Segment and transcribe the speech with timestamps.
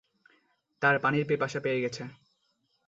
[0.81, 2.03] তার পানির পিপাসা পেয়ে গেছে।